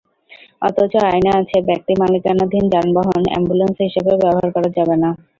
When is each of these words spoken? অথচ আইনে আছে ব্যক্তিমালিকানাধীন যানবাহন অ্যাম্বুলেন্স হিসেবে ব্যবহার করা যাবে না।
অথচ 0.61 0.93
আইনে 1.05 1.31
আছে 1.39 1.57
ব্যক্তিমালিকানাধীন 1.69 2.63
যানবাহন 2.73 3.23
অ্যাম্বুলেন্স 3.27 3.75
হিসেবে 3.85 4.11
ব্যবহার 4.21 4.47
করা 4.55 4.69
যাবে 4.77 4.95
না। 5.03 5.09